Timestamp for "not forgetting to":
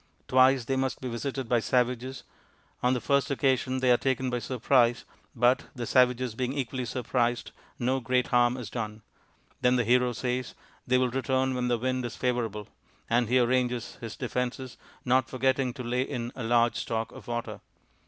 15.05-15.83